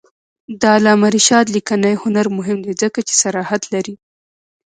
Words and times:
د 0.59 0.61
علامه 0.75 1.07
رشاد 1.15 1.45
لیکنی 1.55 1.93
هنر 2.03 2.25
مهم 2.37 2.57
دی 2.65 2.73
ځکه 2.81 2.99
چې 3.07 3.13
صراحت 3.23 3.61
لري. 3.73 3.95